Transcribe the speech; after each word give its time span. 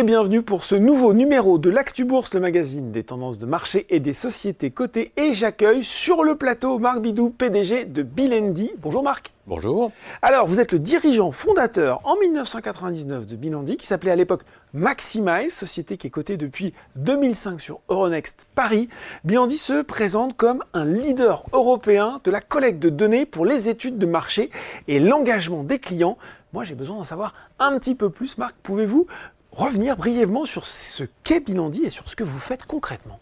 et 0.00 0.02
bienvenue 0.02 0.42
pour 0.42 0.64
ce 0.64 0.74
nouveau 0.76 1.12
numéro 1.12 1.58
de 1.58 1.68
l'Actu 1.68 2.06
Bourse, 2.06 2.32
le 2.32 2.40
magazine 2.40 2.90
des 2.90 3.04
tendances 3.04 3.36
de 3.36 3.44
marché 3.44 3.84
et 3.90 4.00
des 4.00 4.14
sociétés 4.14 4.70
cotées. 4.70 5.12
Et 5.18 5.34
j'accueille 5.34 5.84
sur 5.84 6.24
le 6.24 6.36
plateau 6.36 6.78
Marc 6.78 7.00
Bidou, 7.00 7.28
PDG 7.28 7.84
de 7.84 8.02
Bilendi. 8.02 8.70
Bonjour 8.78 9.02
Marc. 9.02 9.34
Bonjour. 9.46 9.92
Alors, 10.22 10.46
vous 10.46 10.58
êtes 10.58 10.72
le 10.72 10.78
dirigeant 10.78 11.32
fondateur 11.32 12.00
en 12.04 12.16
1999 12.16 13.26
de 13.26 13.36
Bilendi, 13.36 13.76
qui 13.76 13.86
s'appelait 13.86 14.10
à 14.10 14.16
l'époque 14.16 14.44
Maximize, 14.72 15.52
société 15.52 15.98
qui 15.98 16.06
est 16.06 16.10
cotée 16.10 16.38
depuis 16.38 16.72
2005 16.96 17.60
sur 17.60 17.80
Euronext 17.90 18.46
Paris. 18.54 18.88
Bilendi 19.24 19.58
se 19.58 19.82
présente 19.82 20.34
comme 20.34 20.64
un 20.72 20.86
leader 20.86 21.44
européen 21.52 22.22
de 22.24 22.30
la 22.30 22.40
collecte 22.40 22.78
de 22.78 22.88
données 22.88 23.26
pour 23.26 23.44
les 23.44 23.68
études 23.68 23.98
de 23.98 24.06
marché 24.06 24.48
et 24.88 24.98
l'engagement 24.98 25.62
des 25.62 25.78
clients. 25.78 26.16
Moi, 26.54 26.64
j'ai 26.64 26.74
besoin 26.74 26.96
d'en 26.96 27.04
savoir 27.04 27.34
un 27.58 27.78
petit 27.78 27.94
peu 27.94 28.08
plus. 28.08 28.38
Marc, 28.38 28.56
pouvez-vous 28.62 29.06
revenir 29.52 29.96
brièvement 29.96 30.44
sur 30.44 30.66
ce 30.66 31.04
qu'est 31.24 31.40
Bilendi 31.40 31.84
et 31.84 31.90
sur 31.90 32.08
ce 32.08 32.16
que 32.16 32.24
vous 32.24 32.38
faites 32.38 32.66
concrètement 32.66 33.20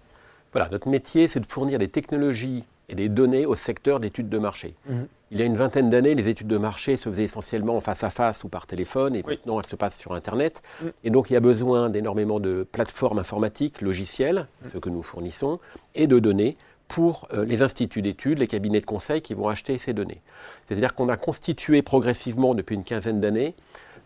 Voilà, 0.52 0.68
notre 0.70 0.88
métier, 0.88 1.28
c'est 1.28 1.40
de 1.40 1.46
fournir 1.46 1.78
des 1.78 1.88
technologies 1.88 2.64
et 2.88 2.94
des 2.94 3.08
données 3.08 3.46
au 3.46 3.54
secteur 3.54 4.00
d'études 4.00 4.28
de 4.28 4.38
marché. 4.38 4.74
Mhm. 4.88 5.06
Il 5.30 5.38
y 5.38 5.42
a 5.42 5.44
une 5.44 5.56
vingtaine 5.56 5.90
d'années, 5.90 6.14
les 6.14 6.28
études 6.28 6.46
de 6.46 6.56
marché 6.56 6.96
se 6.96 7.10
faisaient 7.10 7.24
essentiellement 7.24 7.80
face 7.80 8.02
à 8.02 8.08
face 8.08 8.44
ou 8.44 8.48
par 8.48 8.66
téléphone, 8.66 9.14
et 9.14 9.22
maintenant 9.22 9.60
elles 9.60 9.66
se 9.66 9.76
passent 9.76 9.98
sur 9.98 10.14
Internet. 10.14 10.62
Mhm. 10.82 10.92
Et 11.04 11.10
donc 11.10 11.30
il 11.30 11.34
y 11.34 11.36
a 11.36 11.40
besoin 11.40 11.90
d'énormément 11.90 12.40
de 12.40 12.66
plateformes 12.70 13.18
informatiques, 13.18 13.82
logiciels, 13.82 14.46
mhm. 14.62 14.70
ce 14.70 14.78
que 14.78 14.88
nous 14.88 15.02
fournissons, 15.02 15.60
et 15.94 16.06
de 16.06 16.18
données 16.18 16.56
pour 16.88 17.28
euh, 17.34 17.44
les 17.44 17.60
instituts 17.60 18.00
d'études, 18.00 18.38
les 18.38 18.46
cabinets 18.46 18.80
de 18.80 18.86
conseil 18.86 19.20
qui 19.20 19.34
vont 19.34 19.48
acheter 19.48 19.76
ces 19.76 19.92
données. 19.92 20.22
C'est-à-dire 20.66 20.94
qu'on 20.94 21.10
a 21.10 21.18
constitué 21.18 21.82
progressivement 21.82 22.54
depuis 22.54 22.76
une 22.76 22.84
quinzaine 22.84 23.20
d'années 23.20 23.54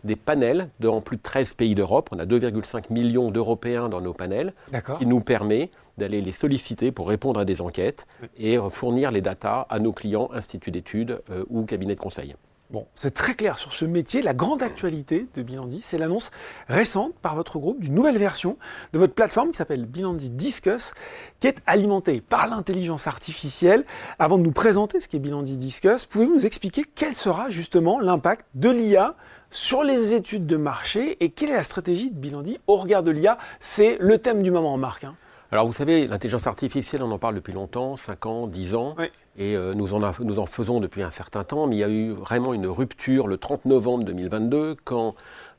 des 0.03 0.15
panels 0.15 0.69
dans 0.79 1.01
plus 1.01 1.17
de 1.17 1.21
13 1.21 1.53
pays 1.53 1.75
d'Europe. 1.75 2.09
On 2.11 2.19
a 2.19 2.25
2,5 2.25 2.91
millions 2.91 3.31
d'Européens 3.31 3.89
dans 3.89 4.01
nos 4.01 4.13
panels, 4.13 4.53
qui 4.99 5.05
nous 5.05 5.19
permet 5.19 5.69
d'aller 5.97 6.21
les 6.21 6.31
solliciter 6.31 6.91
pour 6.91 7.07
répondre 7.07 7.39
à 7.39 7.45
des 7.45 7.61
enquêtes 7.61 8.07
et 8.37 8.57
fournir 8.71 9.11
les 9.11 9.21
datas 9.21 9.65
à 9.69 9.79
nos 9.79 9.91
clients, 9.91 10.29
instituts 10.33 10.71
d'études 10.71 11.21
euh, 11.29 11.45
ou 11.49 11.63
cabinets 11.65 11.95
de 11.95 11.99
conseil. 11.99 12.35
Bon, 12.73 12.87
c'est 12.95 13.13
très 13.13 13.35
clair 13.35 13.59
sur 13.59 13.71
ce 13.71 13.85
métier. 13.85 14.23
La 14.23 14.33
grande 14.33 14.63
actualité 14.63 15.27
de 15.35 15.43
Bilandi, 15.43 15.79
c'est 15.79 15.99
l'annonce 15.99 16.31
récente 16.67 17.13
par 17.21 17.35
votre 17.35 17.59
groupe 17.59 17.79
d'une 17.79 17.93
nouvelle 17.93 18.17
version 18.17 18.57
de 18.93 18.97
votre 18.97 19.13
plateforme 19.13 19.51
qui 19.51 19.57
s'appelle 19.57 19.85
Bilandi 19.85 20.31
Discuss, 20.31 20.95
qui 21.39 21.45
est 21.45 21.57
alimentée 21.67 22.19
par 22.19 22.47
l'intelligence 22.47 23.05
artificielle. 23.05 23.85
Avant 24.17 24.39
de 24.39 24.43
nous 24.43 24.51
présenter 24.51 24.99
ce 24.99 25.07
qu'est 25.07 25.19
Bilandi 25.19 25.55
Discuss, 25.55 26.07
pouvez-vous 26.07 26.33
nous 26.33 26.45
expliquer 26.47 26.83
quel 26.95 27.13
sera 27.13 27.51
justement 27.51 27.99
l'impact 27.99 28.47
de 28.55 28.71
l'IA 28.71 29.13
sur 29.51 29.83
les 29.83 30.15
études 30.15 30.47
de 30.47 30.57
marché 30.57 31.23
et 31.23 31.29
quelle 31.29 31.51
est 31.51 31.57
la 31.57 31.63
stratégie 31.63 32.09
de 32.09 32.17
Bilandi 32.17 32.57
au 32.65 32.77
regard 32.77 33.03
de 33.03 33.11
l'IA 33.11 33.37
C'est 33.59 33.97
le 33.99 34.17
thème 34.17 34.41
du 34.41 34.49
moment, 34.49 34.77
Marc. 34.77 35.03
Hein. 35.03 35.13
Alors 35.51 35.67
vous 35.67 35.73
savez, 35.73 36.07
l'intelligence 36.07 36.47
artificielle, 36.47 37.03
on 37.03 37.11
en 37.11 37.19
parle 37.19 37.35
depuis 37.35 37.53
longtemps, 37.53 37.95
5 37.95 38.25
ans, 38.25 38.47
10 38.47 38.73
ans, 38.73 38.95
et 39.37 39.55
euh, 39.55 39.73
nous, 39.73 39.93
en 39.93 40.11
nous 40.19 40.39
en 40.39 40.45
faisons 40.45 40.79
depuis 40.79 41.01
un 41.01 41.11
certain 41.11 41.43
temps, 41.43 41.65
mais 41.67 41.77
il 41.77 41.79
y 41.79 41.83
a 41.83 41.89
eu 41.89 42.11
vraiment 42.11 42.53
une 42.53 42.67
rupture 42.67 43.27
le 43.27 43.37
30 43.37 43.65
novembre 43.65 44.03
2022 44.03 44.75
quand 44.83 45.15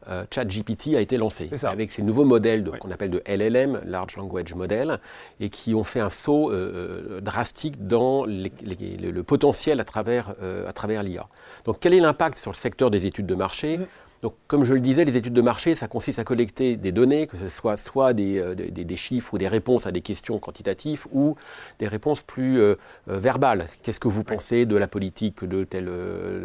euh, 0.09 0.25
ChatGPT 0.31 0.95
a 0.95 1.01
été 1.01 1.17
lancé, 1.17 1.51
avec 1.65 1.91
ces 1.91 2.03
nouveaux 2.03 2.25
modèles 2.25 2.63
qu'on 2.79 2.91
appelle 2.91 3.11
de 3.11 3.23
LLM, 3.27 3.81
Large 3.87 4.17
Language 4.17 4.55
Model, 4.55 5.01
et 5.41 5.49
qui 5.49 5.75
ont 5.75 5.83
fait 5.83 6.01
un 6.01 6.11
saut 6.11 6.53
euh, 6.53 7.21
drastique 7.21 7.87
dans 7.87 8.27
le 8.27 9.23
potentiel 9.23 9.81
à 9.81 9.85
travers, 9.85 10.35
à 10.67 10.73
travers 10.73 11.03
l'IA. 11.03 11.27
Donc 11.65 11.79
quel 11.81 11.95
est 11.95 12.01
l'impact 12.01 12.37
sur 12.37 12.53
le 12.53 12.57
secteur 12.57 12.91
des 12.91 13.07
études 13.07 13.27
de 13.27 13.35
marché? 13.35 13.79
Mm. 13.79 13.87
Donc, 14.25 14.37
comme 14.47 14.65
je 14.65 14.73
le 14.73 14.81
disais, 14.81 15.05
les 15.05 15.19
études 15.19 15.35
de 15.35 15.43
marché, 15.43 15.75
ça 15.75 15.87
consiste 15.87 16.19
à 16.19 16.25
collecter 16.25 16.79
des 16.79 16.93
données, 16.93 17.27
que 17.27 17.37
ce 17.37 17.51
soit 17.51 17.77
soit 17.77 18.15
des, 18.15 18.39
euh, 18.39 18.55
des, 18.55 18.97
chiffres 18.97 19.35
ou 19.35 19.37
des 19.39 19.49
réponses 19.49 19.87
à 19.87 19.93
des 19.93 20.01
questions 20.01 20.39
quantitatives 20.39 21.07
ou 21.13 21.37
des 21.79 21.87
réponses 21.87 22.23
plus 22.23 22.59
euh, 22.59 22.77
euh, 23.11 23.19
verbales. 23.19 23.67
Qu'est-ce 23.83 24.01
que 24.01 24.09
vous 24.09 24.25
pensez 24.25 24.65
de 24.65 24.77
la 24.79 24.89
politique 24.89 25.45
de 25.45 25.65
tel, 25.65 25.91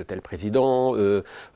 tel 0.08 0.20
président 0.20 0.94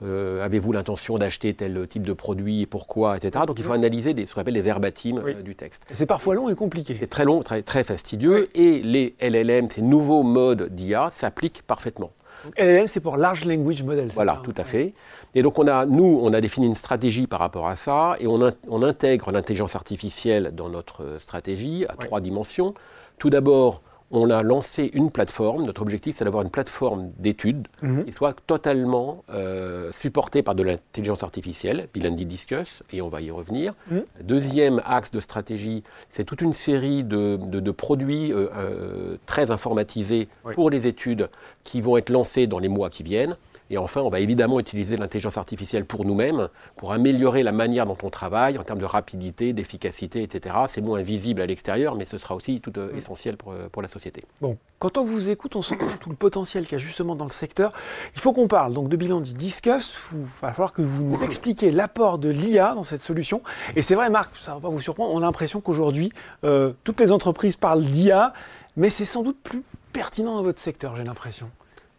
Avez-vous 0.01 0.71
l'intention 0.71 1.17
d'acheter 1.17 1.53
tel 1.55 1.85
type 1.89 2.07
de 2.07 2.13
produit 2.13 2.61
et 2.61 2.67
pourquoi, 2.67 3.17
etc. 3.17 3.43
Donc, 3.45 3.59
il 3.59 3.65
faut 3.65 3.73
analyser 3.73 4.13
des, 4.13 4.25
ce 4.25 4.33
qu'on 4.33 4.39
appelle 4.39 4.53
les 4.53 4.61
verbatims 4.61 5.21
du 5.43 5.55
texte. 5.55 5.85
C'est 5.91 6.05
parfois 6.05 6.35
long 6.35 6.47
et 6.47 6.55
compliqué. 6.55 6.95
C'est 6.97 7.07
très 7.07 7.25
long, 7.25 7.43
très, 7.43 7.63
très 7.63 7.83
fastidieux. 7.83 8.49
Et 8.57 8.79
les 8.81 9.15
LLM, 9.19 9.69
ces 9.69 9.81
nouveaux 9.81 10.23
modes 10.23 10.73
d'IA, 10.73 11.09
s'appliquent 11.11 11.63
parfaitement. 11.63 12.11
LLM, 12.57 12.87
c'est 12.87 12.99
pour 12.99 13.17
Large 13.17 13.45
Language 13.45 13.83
Model. 13.83 14.09
Voilà, 14.13 14.41
tout 14.43 14.53
à 14.57 14.63
fait. 14.63 14.93
Et 15.35 15.41
donc, 15.41 15.59
on 15.59 15.67
a, 15.67 15.85
nous, 15.85 16.19
on 16.21 16.33
a 16.33 16.41
défini 16.41 16.67
une 16.67 16.75
stratégie 16.75 17.27
par 17.27 17.39
rapport 17.39 17.67
à 17.67 17.75
ça, 17.75 18.15
et 18.19 18.27
on, 18.27 18.39
on 18.69 18.83
intègre 18.83 19.31
l'intelligence 19.31 19.75
artificielle 19.75 20.51
dans 20.53 20.69
notre 20.69 21.17
stratégie 21.19 21.85
à 21.89 21.95
trois 21.95 22.21
dimensions. 22.21 22.73
Tout 23.17 23.29
d'abord, 23.29 23.81
on 24.13 24.29
a 24.29 24.43
lancé 24.43 24.91
une 24.93 25.09
plateforme. 25.09 25.65
Notre 25.65 25.81
objectif, 25.81 26.15
c'est 26.15 26.23
d'avoir 26.23 26.43
une 26.43 26.51
plateforme 26.51 27.09
d'études 27.17 27.67
mhm. 27.81 28.05
qui 28.05 28.11
soit 28.11 28.35
totalement 28.45 29.23
euh, 29.33 29.91
supportée 29.91 30.43
par 30.43 30.53
de 30.53 30.61
l'intelligence 30.61 31.23
artificielle, 31.23 31.89
Bilandi 31.93 32.25
Discuss, 32.25 32.83
et 32.93 33.01
on 33.01 33.09
va 33.09 33.21
y 33.21 33.31
revenir. 33.31 33.73
Mhm. 33.89 34.03
Deuxième 34.21 34.81
axe 34.85 35.09
de 35.09 35.19
stratégie, 35.19 35.83
c'est 36.09 36.23
toute 36.23 36.41
une 36.41 36.53
série 36.53 37.03
de, 37.03 37.71
produits 37.71 38.31
euh, 38.31 38.49
euh, 38.55 39.17
très 39.25 39.49
informatisés 39.49 40.27
pour 40.53 40.69
les 40.69 40.85
études 40.85 41.29
qui 41.63 41.81
vont 41.81 41.97
être 41.97 42.09
lancés 42.09 42.45
dans 42.45 42.59
les 42.59 42.69
mois 42.69 42.91
qui 42.91 43.01
viennent. 43.01 43.35
Et 43.69 43.77
enfin, 43.77 44.01
on 44.01 44.09
va 44.09 44.19
évidemment 44.19 44.59
utiliser 44.59 44.97
l'intelligence 44.97 45.37
artificielle 45.37 45.85
pour 45.85 46.05
nous-mêmes, 46.05 46.49
pour 46.75 46.91
améliorer 46.91 47.43
la 47.43 47.51
manière 47.51 47.85
dont 47.85 47.97
on 48.03 48.09
travaille 48.09 48.57
en 48.57 48.63
termes 48.63 48.79
de 48.79 48.85
rapidité, 48.85 49.53
d'efficacité, 49.53 50.21
etc. 50.23 50.55
C'est 50.67 50.81
moins 50.81 51.01
visible 51.01 51.41
à 51.41 51.45
l'extérieur, 51.45 51.95
mais 51.95 52.05
ce 52.05 52.17
sera 52.17 52.35
aussi 52.35 52.61
tout 52.61 52.73
euh, 52.77 52.95
essentiel 52.95 53.37
pour, 53.37 53.51
euh, 53.51 53.69
pour, 53.71 53.81
la 53.81 53.87
société. 53.87 54.23
Bon, 54.41 54.57
quand 54.79 54.97
on 54.97 55.03
vous 55.03 55.29
écoute, 55.29 55.55
on 55.55 55.61
sent 55.61 55.77
tout 56.01 56.09
le 56.09 56.15
potentiel 56.15 56.63
qu'il 56.65 56.73
y 56.73 56.75
a 56.75 56.83
justement 56.83 57.15
dans 57.15 57.25
le 57.25 57.31
secteur. 57.31 57.73
Il 58.15 58.21
faut 58.21 58.33
qu'on 58.33 58.47
parle 58.47 58.73
donc 58.73 58.89
de 58.89 58.97
bilan 58.97 59.21
dit 59.21 59.33
Discuss. 59.33 59.95
Il 60.13 60.19
va 60.41 60.51
falloir 60.51 60.73
que 60.73 60.81
vous 60.81 61.03
nous 61.03 61.23
expliquiez 61.23 61.71
l'apport 61.71 62.17
de 62.17 62.29
l'IA 62.29 62.75
dans 62.75 62.83
cette 62.83 63.01
solution. 63.01 63.41
Et 63.75 63.81
c'est 63.81 63.95
vrai, 63.95 64.09
Marc, 64.09 64.35
ça 64.39 64.51
ne 64.51 64.57
va 64.57 64.61
pas 64.61 64.69
vous 64.69 64.81
surprendre, 64.81 65.13
on 65.13 65.19
a 65.19 65.21
l'impression 65.21 65.61
qu'aujourd'hui, 65.61 66.11
euh, 66.43 66.73
toutes 66.83 66.99
les 66.99 67.11
entreprises 67.11 67.55
parlent 67.55 67.85
d'IA, 67.85 68.33
mais 68.75 68.89
c'est 68.89 69.05
sans 69.05 69.23
doute 69.23 69.37
plus 69.43 69.63
pertinent 69.91 70.35
dans 70.35 70.43
votre 70.43 70.59
secteur, 70.59 70.95
j'ai 70.95 71.03
l'impression. 71.03 71.49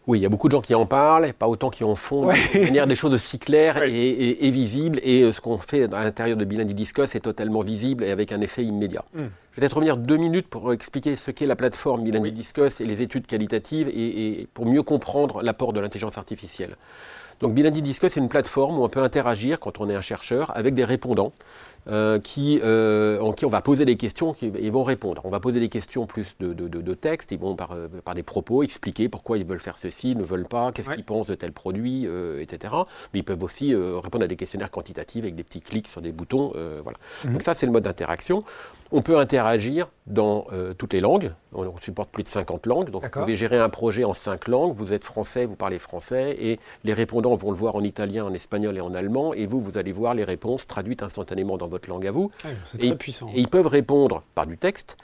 Oui, 0.06 0.18
il 0.18 0.22
y 0.22 0.26
a 0.26 0.28
beaucoup 0.28 0.48
de 0.48 0.52
gens 0.52 0.60
qui 0.60 0.74
en 0.74 0.84
parlent, 0.84 1.32
pas 1.32 1.48
autant 1.48 1.70
qui 1.70 1.82
en 1.82 1.94
font, 1.94 2.26
de 2.26 2.60
manière 2.60 2.86
des 2.86 2.94
choses 2.94 3.14
aussi 3.14 3.38
claires 3.38 3.82
et, 3.82 4.50
visibles. 4.50 5.00
Et 5.02 5.22
euh, 5.22 5.32
ce 5.32 5.40
qu'on 5.40 5.56
fait 5.56 5.92
à 5.94 6.04
l'intérieur 6.04 6.36
de 6.36 6.44
Bilan 6.44 6.64
Discuss 6.64 7.14
est 7.14 7.20
totalement 7.20 7.62
visible 7.62 8.04
et 8.04 8.10
avec 8.10 8.30
un 8.32 8.40
effet 8.42 8.62
immédiat. 8.62 9.04
Hmm. 9.14 9.18
Je 9.18 9.22
vais 9.22 9.60
peut-être 9.60 9.76
revenir 9.76 9.96
deux 9.96 10.16
minutes 10.16 10.48
pour 10.48 10.72
expliquer 10.72 11.16
ce 11.16 11.30
qu'est 11.30 11.46
la 11.46 11.56
plateforme 11.56 12.04
Bilan 12.04 12.20
Discuss 12.20 12.80
et 12.80 12.84
les 12.84 13.00
études 13.00 13.26
qualitatives 13.26 13.88
et 13.88 14.46
pour 14.52 14.66
mieux 14.66 14.82
comprendre 14.82 15.42
l'apport 15.42 15.72
de 15.72 15.80
l'intelligence 15.80 16.18
artificielle. 16.18 16.76
Donc 17.40 17.54
Bilandi 17.54 17.82
Discuss, 17.82 18.12
c'est 18.12 18.20
une 18.20 18.28
plateforme 18.28 18.78
où 18.78 18.84
on 18.84 18.88
peut 18.88 19.02
interagir 19.02 19.60
quand 19.60 19.80
on 19.80 19.90
est 19.90 19.94
un 19.94 20.00
chercheur 20.00 20.56
avec 20.56 20.74
des 20.74 20.84
répondants 20.84 21.32
euh, 21.86 22.18
qui, 22.18 22.60
euh, 22.64 23.20
en 23.20 23.32
qui 23.32 23.44
on 23.44 23.50
va 23.50 23.60
poser 23.60 23.84
des 23.84 23.96
questions 23.96 24.32
qui, 24.32 24.50
ils 24.58 24.72
vont 24.72 24.84
répondre. 24.84 25.20
On 25.24 25.28
va 25.28 25.38
poser 25.38 25.60
des 25.60 25.68
questions 25.68 26.06
plus 26.06 26.34
de, 26.40 26.54
de, 26.54 26.68
de, 26.68 26.94
texte, 26.94 27.30
ils 27.30 27.38
vont 27.38 27.56
par, 27.56 27.72
euh, 27.72 27.88
par, 28.02 28.14
des 28.14 28.22
propos 28.22 28.62
expliquer 28.62 29.10
pourquoi 29.10 29.36
ils 29.36 29.44
veulent 29.44 29.60
faire 29.60 29.76
ceci, 29.76 30.12
ils 30.12 30.18
ne 30.18 30.24
veulent 30.24 30.48
pas, 30.48 30.72
qu'est-ce 30.72 30.88
qu'ils 30.90 31.04
pensent 31.04 31.26
de 31.26 31.34
tel 31.34 31.52
produit, 31.52 32.08
etc. 32.40 32.74
Mais 33.12 33.20
ils 33.20 33.24
peuvent 33.24 33.42
aussi 33.42 33.74
répondre 33.74 34.24
à 34.24 34.28
des 34.28 34.36
questionnaires 34.36 34.70
quantitatifs 34.70 35.22
avec 35.22 35.34
des 35.34 35.44
petits 35.44 35.60
clics 35.60 35.88
sur 35.88 36.00
des 36.00 36.12
boutons. 36.12 36.52
voilà. 36.82 36.98
Mhm. 37.24 37.32
Donc 37.32 37.42
ça, 37.42 37.54
c'est 37.54 37.66
le 37.66 37.72
mode 37.72 37.84
d'interaction. 37.84 38.44
On 38.92 39.02
peut 39.02 39.18
interagir 39.18 39.88
dans 40.06 40.46
toutes 40.78 40.92
les 40.92 41.00
langues. 41.00 41.32
On, 41.52 41.78
supporte 41.78 42.10
plus 42.10 42.22
de 42.22 42.28
50 42.28 42.66
langues. 42.66 42.90
Donc 42.90 43.02
vous 43.04 43.20
pouvez 43.20 43.36
gérer 43.36 43.58
un 43.58 43.68
projet 43.68 44.04
en 44.04 44.12
5 44.12 44.48
langues. 44.48 44.74
Vous 44.74 44.92
êtes 44.92 45.04
français, 45.04 45.44
vous 45.44 45.56
parlez 45.56 45.78
français. 45.78 46.36
Et 46.40 46.58
les 46.84 46.92
répondants 46.92 47.34
vont 47.34 47.50
le 47.50 47.56
voir 47.56 47.76
en 47.76 47.82
italien, 47.82 48.24
en 48.24 48.32
espagnol 48.32 48.76
et 48.76 48.80
en 48.80 48.94
allemand. 48.94 49.34
Et 49.34 49.46
vous, 49.46 49.60
vous 49.60 49.76
allez 49.78 49.92
voir 49.92 50.14
les 50.14 50.24
réponses 50.24 50.66
traduites 50.66 51.02
instantanément 51.02 51.56
dans 51.56 51.73
votre 51.74 51.88
langue 51.88 52.06
à 52.06 52.12
vous. 52.12 52.30
Ah 52.44 52.48
c'est 52.64 52.78
très 52.78 52.96
puissant. 52.96 53.28
Et 53.34 53.40
ils 53.40 53.48
peuvent 53.48 53.66
répondre 53.66 54.22
par 54.34 54.46
du 54.46 54.56
texte. 54.56 54.96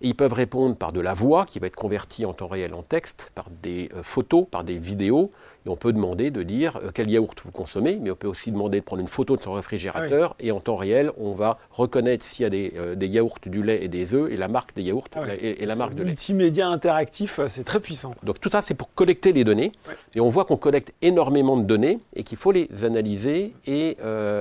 Et 0.00 0.08
ils 0.08 0.14
peuvent 0.14 0.32
répondre 0.32 0.76
par 0.76 0.92
de 0.92 1.00
la 1.00 1.14
voix 1.14 1.44
qui 1.44 1.58
va 1.58 1.66
être 1.66 1.76
convertie 1.76 2.24
en 2.24 2.32
temps 2.32 2.46
réel 2.46 2.74
en 2.74 2.82
texte, 2.82 3.32
par 3.34 3.46
des 3.62 3.90
euh, 3.94 4.02
photos, 4.02 4.46
par 4.48 4.62
des 4.62 4.78
vidéos. 4.78 5.32
Et 5.68 5.70
on 5.70 5.76
peut 5.76 5.92
demander 5.92 6.30
de 6.30 6.42
dire 6.42 6.78
euh, 6.82 6.90
quel 6.94 7.10
yaourt 7.10 7.38
vous 7.44 7.50
consommez, 7.50 7.98
mais 8.00 8.10
on 8.10 8.16
peut 8.16 8.26
aussi 8.26 8.50
demander 8.50 8.80
de 8.80 8.84
prendre 8.84 9.02
une 9.02 9.08
photo 9.08 9.36
de 9.36 9.42
son 9.42 9.52
réfrigérateur. 9.52 10.34
Ah 10.38 10.42
et 10.42 10.50
en 10.50 10.60
temps 10.60 10.76
réel, 10.76 11.12
on 11.18 11.32
va 11.32 11.58
reconnaître 11.70 12.24
s'il 12.24 12.44
y 12.44 12.46
a 12.46 12.50
des, 12.50 12.72
euh, 12.76 12.94
des, 12.94 13.06
yaourts, 13.06 13.38
du 13.44 13.62
lait 13.62 13.84
et 13.84 13.88
des 13.88 14.14
œufs, 14.14 14.32
et 14.32 14.38
la 14.38 14.48
marque 14.48 14.74
des 14.74 14.82
yaourts 14.82 15.08
ah 15.14 15.20
et, 15.38 15.66
la 15.66 15.76
marque 15.76 15.94
de 15.94 16.04
lait. 16.04 16.10
Multimédia 16.10 16.68
interactif, 16.68 17.38
c'est 17.48 17.64
très 17.64 17.80
puissant. 17.80 18.14
Donc 18.22 18.40
tout 18.40 18.48
ça, 18.48 18.62
c'est 18.62 18.72
pour 18.72 18.94
collecter 18.94 19.34
les 19.34 19.44
données. 19.44 19.72
Et 20.14 20.20
on 20.20 20.30
voit 20.30 20.46
qu'on 20.46 20.56
collecte 20.56 20.94
énormément 21.02 21.58
de 21.58 21.64
données 21.64 21.98
et 22.16 22.22
qu'il 22.22 22.38
faut 22.38 22.52
les 22.52 22.68
analyser 22.82 23.52
et, 23.66 23.98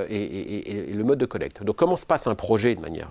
et, 0.09 0.93
le 0.93 1.03
mode 1.03 1.19
de 1.19 1.25
collecte. 1.25 1.61
Donc 1.61 1.75
comment 1.75 1.97
se 1.97 2.05
passe 2.05 2.27
un 2.27 2.35
projet 2.35 2.73
de 2.75 2.79
manière 2.79 3.09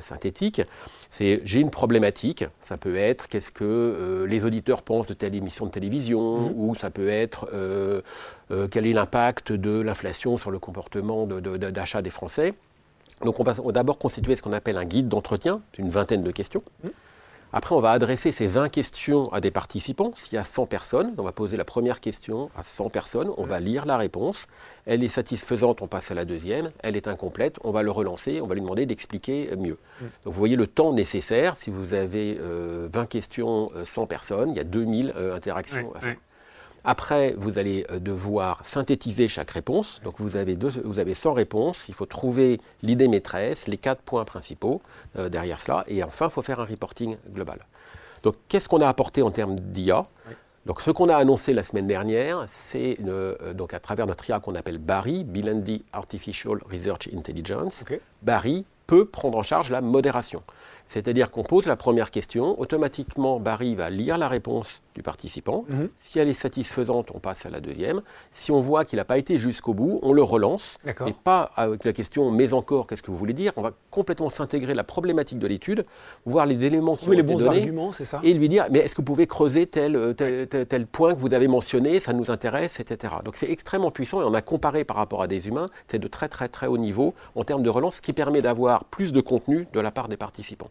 synthétique 0.00 0.62
C'est 1.10 1.40
j'ai 1.44 1.60
une 1.60 1.70
problématique. 1.70 2.44
Ça 2.62 2.76
peut 2.76 2.96
être 2.96 3.28
qu'est-ce 3.28 3.52
que 3.52 3.64
euh, 3.64 4.26
les 4.26 4.44
auditeurs 4.44 4.82
pensent 4.82 5.08
de 5.08 5.14
telle 5.14 5.34
émission 5.34 5.66
de 5.66 5.70
télévision, 5.70 6.50
mhm. 6.50 6.52
ou 6.56 6.74
ça 6.74 6.90
peut 6.90 7.08
être 7.08 7.48
euh, 7.52 8.00
euh, 8.50 8.68
quel 8.70 8.86
est 8.86 8.92
l'impact 8.92 9.52
de 9.52 9.80
l'inflation 9.80 10.36
sur 10.36 10.50
le 10.50 10.58
comportement 10.58 11.26
d'achat 11.26 12.02
des 12.02 12.10
Français. 12.10 12.54
Donc 13.24 13.38
on 13.38 13.44
va 13.44 13.54
d'abord 13.72 13.98
constituer 13.98 14.36
ce 14.36 14.42
qu'on 14.42 14.52
appelle 14.52 14.76
un 14.76 14.84
guide 14.84 15.08
d'entretien, 15.08 15.60
une 15.78 15.90
vingtaine 15.90 16.22
de 16.22 16.30
questions. 16.30 16.62
Mmh. 16.82 16.88
Après, 17.52 17.74
on 17.74 17.80
va 17.80 17.90
adresser 17.90 18.30
ces 18.30 18.46
20 18.46 18.68
questions 18.68 19.32
à 19.32 19.40
des 19.40 19.50
participants. 19.50 20.12
S'il 20.16 20.34
y 20.34 20.38
a 20.38 20.44
100 20.44 20.66
personnes, 20.66 21.14
on 21.18 21.24
va 21.24 21.32
poser 21.32 21.56
la 21.56 21.64
première 21.64 22.00
question 22.00 22.50
à 22.56 22.62
100 22.62 22.90
personnes, 22.90 23.30
on 23.36 23.44
va 23.44 23.58
lire 23.58 23.86
la 23.86 23.96
réponse. 23.96 24.46
Elle 24.86 25.02
est 25.02 25.08
satisfaisante, 25.08 25.82
on 25.82 25.88
passe 25.88 26.10
à 26.10 26.14
la 26.14 26.24
deuxième. 26.24 26.70
Elle 26.82 26.96
est 26.96 27.08
incomplète, 27.08 27.56
on 27.64 27.72
va 27.72 27.82
le 27.82 27.90
relancer, 27.90 28.40
on 28.40 28.46
va 28.46 28.54
lui 28.54 28.60
demander 28.60 28.86
d'expliquer 28.86 29.50
mieux. 29.56 29.78
Mm. 30.00 30.04
Donc 30.24 30.34
vous 30.34 30.38
voyez 30.38 30.56
le 30.56 30.68
temps 30.68 30.92
nécessaire. 30.92 31.56
Si 31.56 31.70
vous 31.70 31.94
avez 31.94 32.34
20 32.34 32.40
euh, 32.40 33.04
questions, 33.06 33.72
100 33.82 34.02
euh, 34.02 34.06
personnes, 34.06 34.50
il 34.50 34.56
y 34.56 34.60
a 34.60 34.64
2000 34.64 35.12
euh, 35.16 35.34
interactions 35.34 35.92
à 35.94 36.00
faire. 36.00 36.16
Après, 36.84 37.34
vous 37.36 37.58
allez 37.58 37.86
euh, 37.90 37.98
devoir 37.98 38.64
synthétiser 38.64 39.28
chaque 39.28 39.50
réponse. 39.50 40.00
Donc 40.04 40.14
vous 40.18 40.36
avez, 40.36 40.56
vous 40.84 40.98
avez 40.98 41.14
100 41.14 41.32
réponses. 41.32 41.88
Il 41.88 41.94
faut 41.94 42.06
trouver 42.06 42.60
l'idée 42.82 43.08
maîtresse, 43.08 43.68
les 43.68 43.76
quatre 43.76 44.02
points 44.02 44.24
principaux 44.24 44.80
euh, 45.18 45.28
derrière 45.28 45.60
cela. 45.60 45.84
Et 45.86 46.02
enfin, 46.02 46.26
il 46.26 46.30
faut 46.30 46.42
faire 46.42 46.60
un 46.60 46.64
reporting 46.64 47.16
global. 47.32 47.66
Donc 48.22 48.36
qu'est-ce 48.48 48.68
qu'on 48.68 48.80
a 48.80 48.88
apporté 48.88 49.22
en 49.22 49.30
termes 49.30 49.58
d'IA 49.58 50.06
Donc 50.66 50.80
ce 50.80 50.90
qu'on 50.90 51.08
a 51.08 51.16
annoncé 51.16 51.54
la 51.54 51.62
semaine 51.62 51.86
dernière, 51.86 52.46
c'est 52.50 52.98
euh, 53.06 53.54
donc 53.54 53.72
à 53.74 53.80
travers 53.80 54.06
notre 54.06 54.28
IA 54.28 54.40
qu'on 54.40 54.54
appelle 54.54 54.78
Barry, 54.78 55.24
Bilendi 55.24 55.84
Artificial 55.92 56.58
Research 56.70 57.08
Intelligence. 57.14 57.84
Barry 58.22 58.64
peut 58.86 59.06
prendre 59.06 59.38
en 59.38 59.42
charge 59.42 59.70
la 59.70 59.80
modération. 59.80 60.42
C'est-à-dire 60.90 61.30
qu'on 61.30 61.44
pose 61.44 61.66
la 61.66 61.76
première 61.76 62.10
question, 62.10 62.60
automatiquement 62.60 63.38
Barry 63.38 63.76
va 63.76 63.90
lire 63.90 64.18
la 64.18 64.26
réponse 64.26 64.82
du 64.96 65.02
participant. 65.02 65.64
Mhm. 65.68 65.88
Si 65.96 66.18
elle 66.18 66.28
est 66.28 66.32
satisfaisante, 66.34 67.12
on 67.14 67.20
passe 67.20 67.46
à 67.46 67.50
la 67.50 67.60
deuxième. 67.60 68.02
Si 68.32 68.50
on 68.50 68.60
voit 68.60 68.84
qu'il 68.84 68.96
n'a 68.96 69.04
pas 69.04 69.16
été 69.16 69.38
jusqu'au 69.38 69.72
bout, 69.72 70.00
on 70.02 70.12
le 70.12 70.24
relance. 70.24 70.78
Et 70.84 71.12
pas 71.12 71.52
avec 71.54 71.84
la 71.84 71.92
question 71.92 72.32
mais 72.32 72.52
encore, 72.52 72.88
qu'est-ce 72.88 73.02
que 73.02 73.12
vous 73.12 73.16
voulez 73.16 73.34
dire? 73.34 73.52
On 73.56 73.62
va 73.62 73.70
complètement 73.92 74.30
s'intégrer 74.30 74.74
la 74.74 74.82
problématique 74.82 75.38
de 75.38 75.46
l'étude, 75.46 75.84
voir 76.26 76.44
les 76.44 76.64
éléments 76.64 76.96
qui 76.96 77.04
oui, 77.08 77.10
ont 77.10 77.18
les 77.18 77.22
été 77.22 77.32
bons 77.32 77.38
donnés, 77.38 77.58
arguments, 77.60 77.92
c'est 77.92 78.04
ça 78.04 78.20
et 78.24 78.34
lui 78.34 78.48
dire 78.48 78.66
mais 78.72 78.80
est-ce 78.80 78.94
que 78.96 79.00
vous 79.00 79.04
pouvez 79.04 79.28
creuser 79.28 79.68
tel, 79.68 80.14
tel, 80.16 80.48
tel, 80.48 80.86
point 80.86 81.14
que 81.14 81.20
vous 81.20 81.32
avez 81.32 81.46
mentionné, 81.46 82.00
ça 82.00 82.12
nous 82.12 82.32
intéresse, 82.32 82.80
etc. 82.80 83.14
Donc 83.24 83.36
c'est 83.36 83.50
extrêmement 83.50 83.92
puissant 83.92 84.22
et 84.22 84.24
on 84.24 84.34
a 84.34 84.42
comparé 84.42 84.84
par 84.84 84.96
rapport 84.96 85.22
à 85.22 85.28
des 85.28 85.46
humains, 85.46 85.68
c'est 85.86 86.00
de 86.00 86.08
très 86.08 86.28
très 86.28 86.48
très 86.48 86.66
haut 86.66 86.78
niveau 86.78 87.14
en 87.36 87.44
termes 87.44 87.62
de 87.62 87.70
relance, 87.70 87.96
ce 87.96 88.02
qui 88.02 88.12
permet 88.12 88.42
d'avoir 88.42 88.84
plus 88.86 89.12
de 89.12 89.20
contenu 89.20 89.68
de 89.72 89.78
la 89.78 89.92
part 89.92 90.08
des 90.08 90.16
participants. 90.16 90.70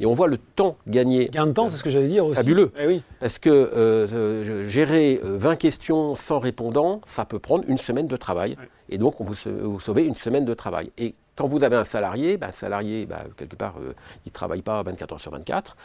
Et 0.00 0.06
on 0.06 0.12
voit 0.12 0.28
le 0.28 0.38
temps 0.38 0.76
gagné. 0.86 1.28
Gain 1.28 1.46
de 1.46 1.52
temps, 1.52 1.68
c'est 1.68 1.78
ce 1.78 1.84
que 1.84 1.90
j'allais 1.90 2.08
dire 2.08 2.26
aussi. 2.26 2.36
Fabuleux. 2.36 2.70
Eh 2.78 2.86
oui. 2.86 3.02
Parce 3.20 3.38
que 3.38 3.48
euh, 3.50 4.64
gérer 4.64 5.20
20 5.22 5.50
euh, 5.50 5.56
questions 5.56 6.14
sans 6.14 6.38
répondant, 6.38 7.00
ça 7.06 7.24
peut 7.24 7.38
prendre 7.38 7.64
une 7.68 7.78
semaine 7.78 8.06
de 8.06 8.16
travail. 8.16 8.56
Et 8.88 8.98
donc, 8.98 9.20
on 9.20 9.24
vous, 9.24 9.34
vous 9.62 9.80
sauvez 9.80 10.04
une 10.04 10.14
semaine 10.14 10.44
de 10.44 10.54
travail. 10.54 10.90
Et 10.98 11.14
quand 11.34 11.46
vous 11.46 11.64
avez 11.64 11.76
un 11.76 11.84
salarié, 11.84 12.36
bah, 12.36 12.52
salarié, 12.52 13.04
bah, 13.04 13.24
quelque 13.36 13.56
part, 13.56 13.74
euh, 13.78 13.94
il 14.24 14.28
ne 14.28 14.32
travaille 14.32 14.62
pas 14.62 14.82
24 14.82 15.12
heures 15.12 15.20
sur 15.20 15.32
24, 15.32 15.76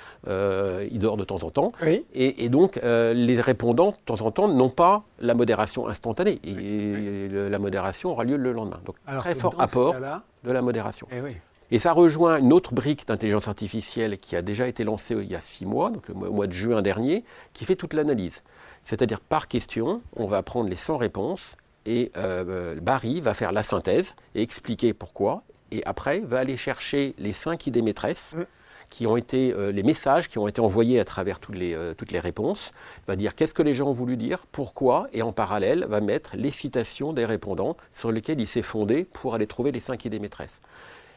il 0.92 1.00
dort 1.00 1.18
de 1.18 1.24
temps 1.24 1.44
en 1.44 1.50
temps. 1.50 1.72
Oui. 1.82 2.06
Et, 2.14 2.50
donc, 2.50 2.80
les 2.84 3.42
répondants, 3.42 3.92
de 3.92 4.06
temps 4.06 4.22
en 4.26 4.32
temps, 4.32 4.48
n'ont 4.50 4.70
pas 4.70 5.04
la 5.20 5.34
modération 5.34 5.88
instantanée. 5.88 6.40
Et, 6.44 7.30
la 7.30 7.60
modération 7.60 8.12
aura 8.12 8.26
lieu 8.26 8.36
le 8.36 8.52
lendemain. 8.52 8.80
Donc, 8.86 8.96
très 9.20 9.36
fort 9.36 9.56
apport 9.58 9.96
de 10.44 10.52
la 10.52 10.62
modération. 10.62 11.08
Eh 11.12 11.22
oui. 11.22 11.38
Et 11.72 11.80
ça 11.80 11.94
rejoint 11.94 12.38
une 12.38 12.52
autre 12.52 12.74
brique 12.74 13.08
d'intelligence 13.08 13.48
artificielle 13.48 14.20
qui 14.20 14.36
a 14.36 14.42
déjà 14.42 14.68
été 14.68 14.84
lancée 14.84 15.16
il 15.16 15.32
y 15.32 15.36
a 15.36 15.40
six 15.40 15.66
mois, 15.66 15.90
donc 15.90 16.06
le 16.10 16.14
mois 16.14 16.46
de 16.46 16.52
juin 16.52 16.82
dernier, 16.82 17.24
qui 17.54 17.64
fait 17.64 17.78
toute 17.78 17.94
l'analyse. 17.94 18.44
C'est-à-dire 18.84 19.22
par 19.22 19.48
question, 19.48 20.02
on 20.18 20.28
va 20.28 20.44
prendre 20.44 20.70
les 20.70 20.76
100 20.76 20.98
réponses 20.98 21.56
et 21.86 22.12
euh, 22.18 22.76
Barry 22.82 23.22
va 23.22 23.34
faire 23.34 23.54
la 23.54 23.64
synthèse 23.64 24.16
et 24.36 24.42
expliquer 24.42 24.94
pourquoi. 24.94 25.44
Et 25.72 25.82
après, 25.86 26.20
va 26.20 26.40
aller 26.40 26.58
chercher 26.58 27.16
les 27.18 27.34
5 27.34 27.68
idées 27.68 27.82
maîtresses. 27.82 28.36
Mm. 28.36 28.44
qui 28.90 29.08
ont 29.08 29.16
été 29.16 29.54
euh, 29.54 29.72
les 29.72 29.84
messages 29.84 30.28
qui 30.28 30.38
ont 30.38 30.50
été 30.50 30.60
envoyés 30.60 31.00
à 31.00 31.06
travers 31.06 31.40
toutes 31.40 31.56
les, 31.56 31.74
euh, 31.74 31.94
toutes 31.94 32.12
les 32.12 32.20
réponses, 32.20 32.74
va 33.08 33.16
dire 33.16 33.36
qu'est-ce 33.36 33.54
que 33.54 33.64
les 33.64 33.74
gens 33.74 33.88
ont 33.88 33.94
voulu 33.94 34.18
dire, 34.18 34.40
pourquoi, 34.52 35.08
et 35.14 35.22
en 35.22 35.32
parallèle 35.32 35.86
va 35.88 36.02
mettre 36.02 36.32
les 36.36 36.52
citations 36.52 37.14
des 37.14 37.24
répondants 37.24 37.78
sur 37.94 38.12
lesquelles 38.12 38.42
il 38.42 38.48
s'est 38.48 38.62
fondé 38.62 39.06
pour 39.06 39.34
aller 39.34 39.48
trouver 39.48 39.72
les 39.72 39.80
cinq 39.80 40.04
idées 40.04 40.20
maîtresses. 40.20 40.60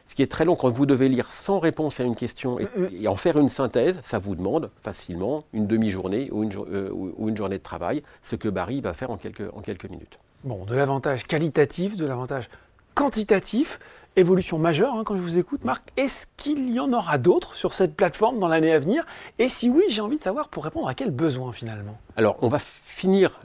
Ce 0.06 0.14
qui 0.14 0.22
est 0.22 0.30
très 0.30 0.44
long 0.44 0.54
quand 0.54 0.70
vous 0.70 0.86
devez 0.86 1.08
lire 1.08 1.30
sans 1.30 1.58
réponse 1.58 1.98
à 2.00 2.04
une 2.04 2.14
question 2.14 2.58
et, 2.60 3.08
en 3.08 3.16
faire 3.16 3.38
une 3.38 3.48
synthèse, 3.48 4.00
ça 4.02 4.18
vous 4.18 4.34
demande 4.34 4.70
facilement 4.82 5.44
une 5.52 5.66
demi-journée 5.66 6.28
ou, 6.30 6.44
euh, 6.44 6.90
ou, 6.92 7.28
une 7.28 7.36
journée 7.36 7.58
de 7.58 7.62
travail, 7.62 8.02
ce 8.22 8.36
que 8.36 8.48
Barry 8.48 8.80
va 8.80 8.94
faire 8.94 9.10
en 9.10 9.16
quelques, 9.16 9.52
en 9.54 9.60
quelques 9.60 9.88
minutes. 9.88 10.18
Bon, 10.44 10.64
de 10.64 10.74
l'avantage 10.74 11.24
qualitatif, 11.24 11.96
de 11.96 12.04
l'avantage 12.04 12.48
quantitatif 12.94 13.80
évolution 14.16 14.58
majeure 14.58 14.94
hein, 14.94 15.02
quand 15.04 15.16
je 15.16 15.22
vous 15.22 15.38
écoute, 15.38 15.64
Marc. 15.64 15.82
Est-ce 15.96 16.26
qu'il 16.36 16.70
y 16.70 16.80
en 16.80 16.92
aura 16.92 17.18
d'autres 17.18 17.54
sur 17.54 17.72
cette 17.72 17.94
plateforme 17.96 18.38
dans 18.38 18.48
l'année 18.48 18.72
à 18.72 18.78
venir? 18.78 19.04
Et 19.38 19.48
si 19.48 19.68
oui, 19.68 19.82
j'ai 19.88 20.00
envie 20.00 20.16
de 20.18 20.22
savoir 20.22 20.48
pour 20.48 20.64
répondre 20.64 20.88
à 20.88 20.94
quels 20.94 21.10
besoins 21.10 21.52
finalement? 21.52 21.98
Alors, 22.16 22.36
on 22.42 22.48
va 22.48 22.58
finir 22.58 23.40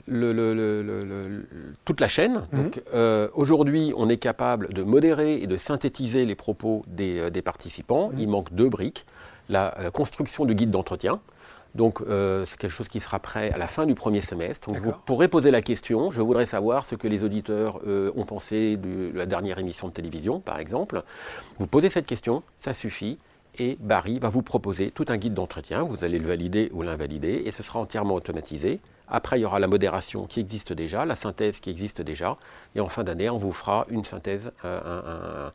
toute 1.84 2.00
la 2.00 2.08
chaîne. 2.08 2.46
Mhm. 2.52 2.70
Euh, 2.94 3.28
aujourd'hui, 3.34 3.92
on 3.96 4.08
est 4.08 4.16
capable 4.16 4.72
de 4.72 4.82
modérer 4.82 5.34
et 5.42 5.46
de 5.46 5.56
synthétiser 5.56 6.24
les 6.24 6.34
propos 6.34 6.84
des, 6.86 7.18
euh, 7.18 7.42
participants. 7.42 8.10
Mhm. 8.12 8.18
Il 8.18 8.28
manque 8.28 8.52
deux 8.52 8.68
briques. 8.68 9.06
La, 9.48 9.74
la 9.82 9.90
construction 9.90 10.44
du 10.44 10.54
guide 10.54 10.70
d'entretien. 10.70 11.20
Donc 11.74 12.00
euh, 12.00 12.44
c'est 12.46 12.58
quelque 12.58 12.70
chose 12.70 12.88
qui 12.88 13.00
sera 13.00 13.18
prêt 13.18 13.50
à 13.52 13.58
la 13.58 13.66
fin 13.66 13.86
du 13.86 13.94
premier 13.94 14.20
semestre. 14.20 14.70
vous 14.72 14.92
pourrez 15.04 15.28
poser 15.28 15.50
la 15.50 15.62
question, 15.62 16.10
je 16.10 16.20
voudrais 16.20 16.46
savoir 16.46 16.84
ce 16.84 16.94
que 16.94 17.08
les 17.08 17.22
auditeurs 17.22 17.80
euh, 17.86 18.12
ont 18.16 18.24
pensé 18.24 18.76
de 18.76 19.12
la 19.14 19.26
dernière 19.26 19.58
émission 19.58 19.88
de 19.88 19.92
télévision, 19.92 20.40
par 20.40 20.58
exemple. 20.58 21.02
Vous 21.58 21.66
posez 21.66 21.88
cette 21.88 22.06
question, 22.06 22.42
ça 22.58 22.74
suffit, 22.74 23.18
et 23.58 23.76
Barry 23.80 24.18
va 24.18 24.28
vous 24.28 24.42
proposer 24.42 24.90
tout 24.90 25.06
un 25.08 25.16
guide 25.16 25.34
d'entretien, 25.34 25.82
vous 25.82 26.04
allez 26.04 26.18
le 26.18 26.26
valider 26.26 26.70
ou 26.72 26.82
l'invalider, 26.82 27.42
et 27.44 27.50
ce 27.50 27.62
sera 27.62 27.78
entièrement 27.78 28.14
automatisé. 28.14 28.80
Après, 29.12 29.40
il 29.40 29.42
y 29.42 29.44
aura 29.44 29.58
la 29.58 29.66
modération 29.66 30.26
qui 30.26 30.38
existe 30.38 30.72
déjà, 30.72 31.04
la 31.04 31.16
synthèse 31.16 31.58
qui 31.58 31.68
existe 31.68 32.00
déjà, 32.00 32.36
et 32.76 32.80
en 32.80 32.88
fin 32.88 33.02
d'année, 33.02 33.28
on 33.28 33.38
vous 33.38 33.50
fera 33.50 33.86
une 33.90 34.04
synthèse, 34.04 34.52
un, 34.62 35.50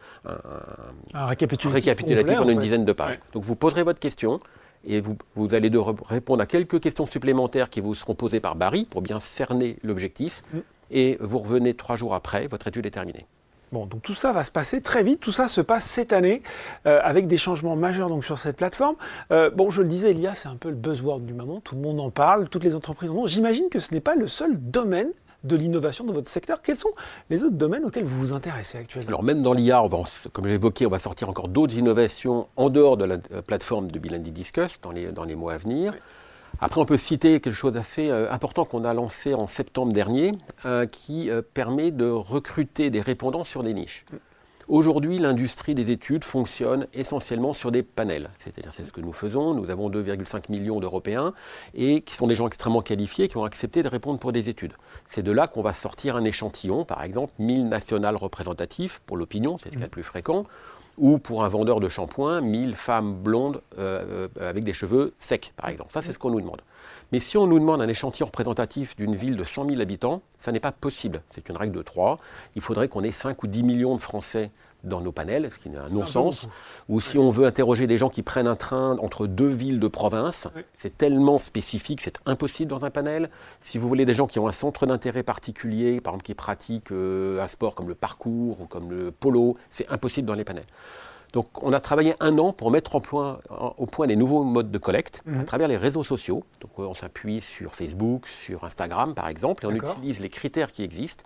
récapitulatif, 1.13 2.39
en, 2.39 2.50
une 2.50 2.59
dizaine 2.59 2.83
de 2.83 2.91
pages. 2.91 3.19
Donc 3.31 3.44
vous 3.44 3.56
poserez 3.56 3.83
votre 3.83 3.99
question, 3.99 4.42
et 4.87 5.01
vous, 5.01 5.54
allez 5.54 5.71
répondre 6.06 6.42
à 6.42 6.45
quelques 6.45 6.80
questions 6.80 7.06
supplémentaires 7.06 7.69
qui 7.69 7.81
vous 7.81 7.95
seront 7.95 8.15
posées 8.15 8.39
par 8.39 8.56
Barry 8.56 8.85
pour 8.85 9.01
bien 9.01 9.19
cerner 9.19 9.77
l'objectif. 9.83 10.44
Mm. 10.54 10.57
Et 10.92 11.18
vous 11.19 11.39
revenez 11.39 11.73
trois 11.73 11.95
jours 11.95 12.13
après, 12.13 12.47
votre 12.47 12.68
étude 12.68 12.85
est 12.85 12.92
terminée. 12.92 13.25
Bon, 13.71 13.87
donc 13.87 14.04
tout 14.04 14.13
ça 14.13 14.31
va 14.31 14.44
se 14.44 14.51
passer 14.51 14.81
très 14.81 15.04
vite, 15.04 15.19
tout 15.19 15.31
ça 15.31 15.47
se 15.47 15.59
passe 15.59 15.85
cette 15.85 16.13
année 16.13 16.44
euh, 16.85 16.99
avec 17.04 17.27
des 17.27 17.37
changements 17.37 17.75
majeurs 17.75 18.09
donc 18.09 18.23
sur 18.23 18.37
cette 18.37 18.57
plateforme. 18.57 18.95
Euh, 19.31 19.49
bon, 19.49 19.71
je 19.71 19.81
le 19.81 19.87
disais, 19.87 20.11
Elia, 20.11 20.35
c'est 20.35 20.47
un 20.47 20.56
peu 20.56 20.69
le 20.69 20.75
buzzword 20.75 21.21
du 21.21 21.33
moment, 21.33 21.59
tout 21.61 21.75
le 21.75 21.81
monde 21.81 21.99
en 21.99 22.11
parle, 22.11 22.47
toutes 22.47 22.63
les 22.63 22.75
entreprises 22.75 23.09
en 23.09 23.15
ont. 23.15 23.27
J'imagine 23.27 23.69
que 23.69 23.80
ce 23.80 23.94
n'est 23.94 24.01
pas 24.01 24.15
le 24.15 24.27
seul 24.27 24.57
domaine 24.57 25.11
de 25.45 25.56
l'innovation 25.56 26.04
dans 26.04 26.14
votre 26.14 26.30
secteur. 26.30 26.61
Quels 26.61 26.78
sont 26.78 26.92
les 27.30 27.44
autres 27.44 27.56
domaines 27.56 27.85
auxquels 27.85 28.04
vous 28.04 28.18
vous 28.18 28.33
intéressez 28.33 28.78
actuellement? 28.78 29.07
Alors 29.07 29.23
même 29.23 29.42
dans 29.42 29.54
l'IA, 29.54 29.83
comme 30.33 30.45
je 30.45 30.49
l'ai 30.49 30.56
évoqué, 30.56 30.85
on 30.85 30.90
va 30.90 30.99
sortir 30.99 31.30
encore 31.30 31.47
d'autres 31.47 31.75
innovations 31.75 32.47
en 32.56 32.69
dehors 32.69 32.97
de 32.97 33.06
la 33.06 33.18
euh, 33.31 33.42
plateforme 33.42 33.90
de 33.90 33.99
Bill 33.99 34.21
Discuss 34.21 34.80
dans 34.81 34.92
les, 34.92 35.11
dans 35.11 35.23
les 35.23 35.35
mois 35.35 35.54
à 35.54 35.57
venir. 35.57 35.94
Après, 36.61 36.80
on 36.80 36.85
peut 36.85 36.97
citer 36.97 37.42
quelque 37.42 37.54
chose 37.54 37.73
d'assez 37.73 38.09
euh, 38.09 38.31
important 38.31 38.66
qu'on 38.66 38.85
a 38.85 38.94
lancé 38.94 39.33
en 39.33 39.45
septembre 39.47 39.92
dernier, 39.92 40.31
euh, 40.66 40.85
qui 40.85 41.30
permet 41.54 41.92
de 41.92 42.09
recruter 42.09 42.90
des 42.90 43.02
répondants 43.02 43.44
sur 43.44 43.61
des 43.61 43.73
niches. 43.73 44.06
Mm. 44.11 44.16
Aujourd'hui, 44.68 45.19
l'industrie 45.19 45.76
des 45.76 45.92
études 45.92 46.24
fonctionne 46.24 46.88
essentiellement 46.92 47.54
sur 47.54 47.72
des 47.72 47.84
panels. 47.84 48.31
C'est-à-dire, 48.40 48.74
c'est 48.74 48.84
ce 48.84 48.92
que 48.92 49.00
nous 49.00 49.14
faisons. 49.14 49.54
Nous 49.54 49.69
avons 49.69 49.92
2,5 49.92 50.50
millions 50.50 50.80
d'Européens 50.80 51.34
et 51.76 52.02
qui 52.02 52.16
sont 52.16 52.26
des 52.26 52.34
gens 52.34 52.48
extrêmement 52.48 52.81
qualifiés 52.81 53.28
qui 53.28 53.38
ont 53.38 53.44
accepté 53.44 53.84
de 53.84 53.88
répondre 53.88 54.18
pour 54.18 54.31
des 54.31 54.50
études. 54.50 54.74
C'est 55.07 55.22
de 55.22 55.31
là 55.31 55.45
qu'on 55.48 55.62
va 55.62 55.72
sortir 55.72 56.16
un 56.16 56.24
échantillon, 56.24 56.84
par 56.84 57.04
exemple, 57.04 57.34
1000 57.38 57.69
nationales 57.69 58.16
représentatifs 58.16 59.02
pour 59.06 59.18
l'opinion, 59.18 59.60
c'est 59.60 59.72
ce 59.72 59.78
qui 59.78 59.84
est 59.84 59.86
le 59.86 59.90
plus 59.92 60.02
fréquent, 60.02 60.45
ou 60.97 61.18
pour 61.18 61.44
un 61.44 61.47
vendeur 61.47 61.80
de 61.80 61.90
shampoing, 61.90 62.42
1000 62.42 62.75
femmes 62.75 63.16
blondes 63.16 63.61
euh, 63.78 64.28
euh, 64.40 64.49
avec 64.49 64.64
des 64.64 64.73
cheveux 64.73 65.14
secs, 65.19 65.54
par 65.57 65.69
exemple. 65.69 65.92
Ça, 65.94 66.02
c'est 66.02 66.14
ce 66.14 66.19
qu'on 66.19 66.31
nous 66.31 66.42
demande. 66.42 66.61
Mais 67.11 67.19
si 67.19 67.37
on 67.37 67.47
nous 67.47 67.59
demande 67.59 67.81
un 67.81 67.87
échantillon 67.87 68.25
représentatif 68.25 68.95
d'une 68.95 69.16
ville 69.16 69.37
de 69.37 69.44
100 69.44 69.69
000 69.69 69.81
habitants, 69.81 70.21
ça 70.40 70.52
n'est 70.52 70.59
pas 70.59 70.71
possible. 70.71 71.21
C'est 71.30 71.47
une 71.49 71.57
règle 71.57 71.75
de 71.78 71.81
3. 71.81 72.19
Il 72.56 72.61
faudrait 72.61 72.87
qu'on 72.87 73.04
ait 73.04 73.11
5 73.11 73.44
ou 73.44 73.47
10 73.47 73.64
millions 73.64 73.95
de 73.95 74.02
Français 74.02 74.52
dans 74.85 75.01
nos 75.01 75.11
panels, 75.11 75.49
ce 75.51 75.57
qui 75.59 75.69
est 75.69 75.77
un 75.77 75.89
non-sens. 75.89 76.47
Ou 76.89 76.99
si 76.99 77.18
on 77.18 77.30
veut 77.30 77.45
interroger 77.45 77.87
des 77.87 77.97
gens 77.97 78.09
qui 78.09 78.23
prennent 78.23 78.47
un 78.47 78.56
train 78.56 78.97
entre 78.99 79.27
deux 79.27 79.49
villes 79.49 79.80
de 79.80 79.87
province, 79.87 80.47
c'est 80.77 80.97
tellement 80.97 81.37
spécifique, 81.37 82.01
c'est 82.01 82.19
impossible 82.25 82.69
dans 82.69 82.85
un 82.85 82.92
panel. 82.92 83.30
Si 83.61 83.77
vous 83.77 83.87
voulez 83.87 84.06
des 84.06 84.13
gens 84.13 84.27
qui 84.27 84.39
ont 84.39 84.47
un 84.47 84.51
centre 84.51 84.85
d'intérêt 84.85 85.23
particulier, 85.23 86.01
par 86.01 86.13
exemple 86.13 86.25
qui 86.25 86.33
pratiquent 86.33 86.92
euh, 86.92 87.42
un 87.42 87.47
sport 87.47 87.75
comme 87.75 87.87
le 87.87 87.95
parcours 87.95 88.61
ou 88.61 88.65
comme 88.65 88.89
le 88.89 89.11
polo, 89.11 89.57
c'est 89.71 89.87
impossible 89.89 90.27
dans 90.27 90.33
les 90.35 90.44
panels. 90.44 90.65
Donc 91.35 91.61
on 91.61 91.73
a 91.73 91.81
travaillé 91.81 92.15
un 92.21 92.37
an 92.39 92.54
pour 92.54 92.71
mettre 92.71 92.95
au 92.95 93.01
point, 93.01 93.39
au 93.77 93.85
point 93.85 94.07
des 94.07 94.15
nouveaux 94.15 94.45
modes 94.45 94.71
de 94.71 94.77
collecte 94.77 95.21
à 95.27 95.31
mhm. 95.31 95.45
travers 95.45 95.68
les 95.68 95.75
réseaux 95.75 96.06
sociaux. 96.06 96.45
Donc 96.61 96.80
on 96.80 96.94
s'appuie 96.94 97.42
sur 97.42 97.75
Facebook, 97.75 98.25
sur 98.25 98.63
Instagram 98.63 99.13
par 99.13 99.27
exemple, 99.27 99.65
et 99.65 99.68
on 99.68 99.75
utilise 99.75 100.21
les 100.21 100.30
critères 100.30 100.71
qui 100.71 100.81
existent. 100.81 101.25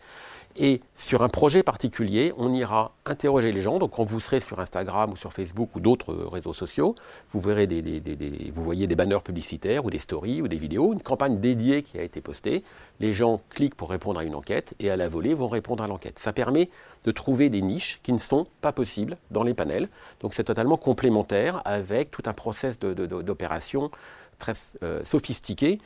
Et 0.55 0.81
sur 0.95 1.21
un 1.21 1.29
projet 1.29 1.63
particulier, 1.63 2.33
on 2.37 2.51
ira 2.51 2.91
interroger 3.05 3.51
les 3.51 3.61
gens. 3.61 3.77
Donc, 3.77 3.91
quand 3.91 4.03
vous 4.03 4.19
serez 4.19 4.39
sur 4.39 4.59
Instagram 4.59 5.11
ou 5.11 5.15
sur 5.15 5.31
Facebook 5.31 5.75
ou 5.75 5.79
d'autres 5.79 6.13
réseaux 6.13 6.53
sociaux, 6.53 6.95
vous 7.31 7.39
verrez 7.39 7.67
des, 7.67 8.51
vous 8.51 8.63
voyez 8.63 8.87
des 8.87 8.95
banners 8.95 9.21
publicitaires 9.23 9.85
ou 9.85 9.89
des 9.89 9.99
stories 9.99 10.41
ou 10.41 10.47
des 10.47 10.57
vidéos, 10.57 10.91
une 10.91 11.01
campagne 11.01 11.39
dédiée 11.39 11.83
qui 11.83 11.97
a 11.99 12.03
été 12.03 12.19
postée. 12.19 12.63
Les 12.99 13.13
gens 13.13 13.41
cliquent 13.49 13.75
pour 13.75 13.89
répondre 13.89 14.19
à 14.19 14.23
une 14.23 14.35
enquête 14.35 14.73
et 14.79 14.89
à 14.89 14.97
la 14.97 15.07
volée 15.07 15.33
vont 15.33 15.47
répondre 15.47 15.83
à 15.83 15.87
l'enquête. 15.87 16.19
Ça 16.19 16.33
permet 16.33 16.69
de 17.05 17.11
trouver 17.11 17.49
des 17.49 17.61
niches 17.61 17.99
qui 18.03 18.13
ne 18.13 18.17
sont 18.17 18.45
pas 18.61 18.71
possibles 18.71 19.17
dans 19.31 19.43
les 19.43 19.53
panels. 19.53 19.89
Donc, 20.21 20.33
c'est 20.33 20.43
totalement 20.43 20.77
complémentaire 20.77 21.61
avec 21.65 22.11
tout 22.11 22.23
un 22.25 22.33
process 22.33 22.77
d'opération 22.79 23.91
très 24.37 24.53
euh, 24.83 25.03
sophistiqué 25.03 25.79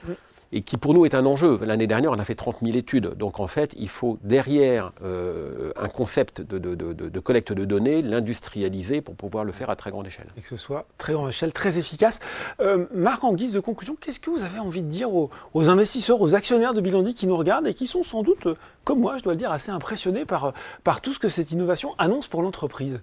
et 0.53 0.61
qui 0.61 0.77
pour 0.77 0.93
nous 0.93 1.05
est 1.05 1.15
un 1.15 1.25
enjeu. 1.25 1.59
L'année 1.63 1.87
dernière, 1.87 2.11
on 2.11 2.19
a 2.19 2.25
fait 2.25 2.35
30 2.35 2.57
000 2.61 2.77
études. 2.77 3.15
Donc 3.17 3.39
en 3.39 3.47
fait, 3.47 3.73
il 3.77 3.89
faut 3.89 4.19
derrière 4.21 4.93
euh, 5.03 5.71
un 5.75 5.89
concept 5.89 6.41
de, 6.41 7.19
collecte 7.19 7.51
de 7.51 7.65
données, 7.65 8.03
l'industrialiser 8.03 9.01
pour 9.01 9.15
pouvoir 9.15 9.43
le 9.45 9.51
faire 9.51 9.71
à 9.71 9.75
très 9.75 9.89
grande 9.89 10.05
échelle. 10.05 10.27
Et 10.37 10.41
que 10.41 10.47
ce 10.47 10.55
soit 10.55 10.85
très 10.99 11.13
grande 11.13 11.29
échelle, 11.29 11.51
très 11.51 11.79
efficace. 11.79 12.19
Euh, 12.59 12.85
Marc, 12.93 13.23
en 13.23 13.33
guise 13.33 13.51
de 13.51 13.59
conclusion, 13.59 13.97
qu'est-ce 13.99 14.19
que 14.19 14.29
vous 14.29 14.43
avez 14.43 14.59
envie 14.59 14.83
de 14.83 14.89
dire 14.89 15.09
aux, 15.13 15.29
investisseurs, 15.69 16.21
aux 16.21 16.35
actionnaires 16.35 16.75
de 16.75 16.81
Bilandi 16.81 17.15
qui 17.15 17.25
nous 17.25 17.35
regardent 17.35 17.67
et 17.67 17.73
qui 17.73 17.87
sont 17.87 18.03
sans 18.03 18.21
doute, 18.21 18.47
comme 18.83 18.99
moi, 18.99 19.17
je 19.17 19.23
dois 19.23 19.33
le 19.33 19.39
dire, 19.39 19.51
assez 19.51 19.71
impressionnés 19.71 20.25
par 20.25 20.53
tout 21.01 21.13
ce 21.13 21.19
que 21.19 21.29
cette 21.29 21.51
innovation 21.51 21.95
annonce 21.97 22.27
pour 22.27 22.43
l'entreprise? 22.43 22.99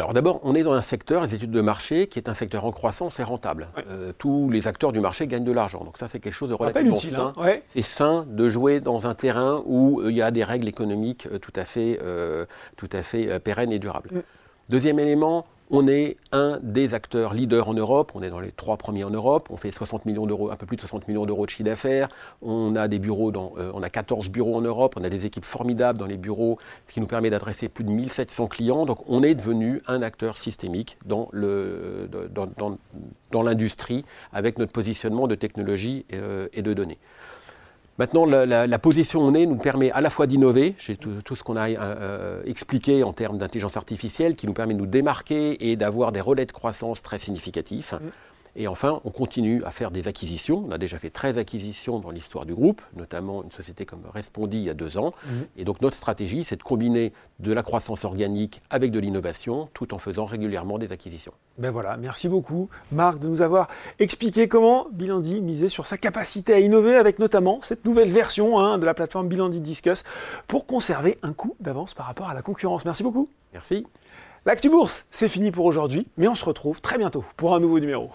Alors 0.00 0.14
d'abord, 0.14 0.40
on 0.44 0.54
est 0.54 0.62
dans 0.62 0.72
un 0.72 0.80
secteur, 0.80 1.22
les 1.22 1.34
études 1.34 1.50
de 1.50 1.60
marché, 1.60 2.06
qui 2.06 2.18
est 2.18 2.28
un 2.28 2.34
secteur 2.34 2.64
en 2.64 2.72
croissance 2.72 3.20
et 3.20 3.22
rentable. 3.22 3.68
Euh, 3.88 4.12
tous 4.16 4.48
les 4.50 4.66
acteurs 4.66 4.92
du 4.92 5.00
marché 5.00 5.26
gagnent 5.26 5.44
de 5.44 5.52
l'argent. 5.52 5.84
Donc 5.84 5.98
ça, 5.98 6.08
c'est 6.08 6.20
quelque 6.20 6.32
chose 6.32 6.48
de 6.48 6.54
relativement 6.54 6.96
sain. 6.96 7.34
Hein. 7.36 7.56
C'est 7.74 7.82
sain 7.82 8.24
de 8.26 8.48
jouer 8.48 8.80
dans 8.80 9.06
un 9.06 9.14
terrain 9.14 9.62
où 9.66 10.00
euh, 10.00 10.10
il 10.10 10.16
y 10.16 10.22
a 10.22 10.30
des 10.30 10.42
règles 10.42 10.68
économiques 10.68 11.28
euh, 11.30 11.38
tout 11.38 11.52
à 11.54 11.64
fait, 11.64 12.00
tout 12.76 12.88
à 12.92 13.02
fait 13.02 13.38
pérennes 13.40 13.72
et 13.72 13.78
durables. 13.78 14.10
Mm. 14.12 14.20
Deuxième 14.70 14.98
élément, 14.98 15.46
on 15.70 15.86
est 15.86 16.16
un 16.32 16.58
des 16.62 16.94
acteurs 16.94 17.32
leaders 17.32 17.68
en 17.68 17.74
Europe, 17.74 18.12
on 18.14 18.22
est 18.22 18.30
dans 18.30 18.40
les 18.40 18.50
trois 18.50 18.76
premiers 18.76 19.04
en 19.04 19.10
Europe, 19.10 19.48
on 19.50 19.56
fait 19.56 19.70
60 19.70 20.04
millions 20.04 20.26
d'euros, 20.26 20.50
un 20.50 20.56
peu 20.56 20.66
plus 20.66 20.76
de 20.76 20.80
60 20.80 21.06
millions 21.06 21.26
d'euros 21.26 21.46
de 21.46 21.50
chiffre 21.50 21.62
d'affaires, 21.62 22.08
on 22.42 22.74
a 22.74 22.88
des 22.88 22.98
bureaux, 22.98 23.30
dans, 23.30 23.52
euh, 23.58 23.70
on 23.74 23.82
a 23.82 23.88
14 23.88 24.30
bureaux 24.30 24.56
en 24.56 24.60
Europe, 24.60 24.94
on 24.98 25.04
a 25.04 25.08
des 25.08 25.26
équipes 25.26 25.44
formidables 25.44 25.98
dans 25.98 26.06
les 26.06 26.16
bureaux, 26.16 26.58
ce 26.88 26.94
qui 26.94 27.00
nous 27.00 27.06
permet 27.06 27.30
d'adresser 27.30 27.68
plus 27.68 27.84
de 27.84 27.90
1700 27.90 28.48
clients, 28.48 28.84
donc 28.84 28.98
on 29.08 29.22
est 29.22 29.34
devenu 29.34 29.80
un 29.86 30.02
acteur 30.02 30.36
systémique 30.36 30.98
dans, 31.06 31.28
le, 31.32 32.08
dans, 32.10 33.42
l'industrie 33.42 34.04
avec 34.32 34.58
notre 34.58 34.72
positionnement 34.72 35.28
de 35.28 35.36
technologie 35.36 36.04
euh, 36.12 36.48
et 36.52 36.62
de 36.62 36.74
données. 36.74 36.98
Maintenant, 38.00 38.24
la, 38.24 38.78
position 38.78 39.20
où 39.20 39.24
on 39.24 39.34
est 39.34 39.44
nous 39.44 39.58
permet 39.58 39.90
à 39.90 40.00
la 40.00 40.08
fois 40.08 40.26
d'innover, 40.26 40.74
j'ai 40.78 40.96
tout, 40.96 41.36
ce 41.36 41.42
qu'on 41.42 41.56
a 41.56 41.68
euh, 41.68 42.40
expliqué 42.46 43.02
en 43.02 43.12
termes 43.12 43.36
d'intelligence 43.36 43.76
artificielle, 43.76 44.36
qui 44.36 44.46
nous 44.46 44.54
permet 44.54 44.72
de 44.72 44.78
nous 44.78 44.86
démarquer 44.86 45.68
et 45.70 45.76
d'avoir 45.76 46.10
des 46.10 46.22
relais 46.22 46.46
de 46.46 46.52
croissance 46.52 47.02
très 47.02 47.18
significatifs. 47.18 47.92
Mm. 47.92 48.08
Et 48.56 48.66
enfin, 48.66 49.00
on 49.04 49.10
continue 49.10 49.62
à 49.64 49.70
faire 49.70 49.90
des 49.90 50.08
acquisitions. 50.08 50.64
On 50.66 50.72
a 50.72 50.78
déjà 50.78 50.98
fait 50.98 51.10
13 51.10 51.38
acquisitions 51.38 51.98
dans 51.98 52.10
l'histoire 52.10 52.46
du 52.46 52.54
groupe, 52.54 52.82
notamment 52.96 53.42
une 53.42 53.50
société 53.50 53.84
comme 53.84 54.02
Respondi 54.12 54.58
il 54.58 54.64
y 54.64 54.70
a 54.70 54.74
deux 54.74 54.98
ans. 54.98 55.12
Mhm. 55.24 55.46
Et 55.56 55.64
donc 55.64 55.80
notre 55.80 55.96
stratégie, 55.96 56.44
c'est 56.44 56.56
de 56.56 56.62
combiner 56.62 57.12
de 57.38 57.52
la 57.52 57.62
croissance 57.62 58.04
organique 58.04 58.60
avec 58.70 58.90
de 58.90 58.98
l'innovation, 58.98 59.68
tout 59.74 59.94
en 59.94 59.98
faisant 59.98 60.24
régulièrement 60.24 60.78
des 60.78 60.92
acquisitions. 60.92 61.32
Ben 61.58 61.70
voilà, 61.70 61.96
merci 61.96 62.28
beaucoup 62.28 62.68
Marc 62.92 63.18
de 63.18 63.28
nous 63.28 63.42
avoir 63.42 63.68
expliqué 63.98 64.48
comment 64.48 64.86
Bilandi 64.92 65.40
misait 65.42 65.68
sur 65.68 65.86
sa 65.86 65.98
capacité 65.98 66.54
à 66.54 66.60
innover 66.60 66.96
avec 66.96 67.18
notamment 67.18 67.58
cette 67.62 67.84
nouvelle 67.84 68.10
version 68.10 68.58
hein, 68.58 68.78
de 68.78 68.86
la 68.86 68.94
plateforme 68.94 69.28
Bilandi 69.28 69.60
Discuss 69.60 70.04
pour 70.46 70.66
conserver 70.66 71.18
un 71.22 71.32
coup 71.32 71.56
d'avance 71.60 71.94
par 71.94 72.06
rapport 72.06 72.28
à 72.28 72.34
la 72.34 72.42
concurrence. 72.42 72.84
Merci 72.84 73.02
beaucoup. 73.02 73.28
Merci. 73.52 73.86
L'actu 74.46 74.70
bourse, 74.70 75.04
c'est 75.10 75.28
fini 75.28 75.50
pour 75.50 75.66
aujourd'hui, 75.66 76.06
mais 76.16 76.26
on 76.26 76.34
se 76.34 76.44
retrouve 76.46 76.80
très 76.80 76.96
bientôt 76.96 77.24
pour 77.36 77.54
un 77.54 77.60
nouveau 77.60 77.78
numéro. 77.78 78.10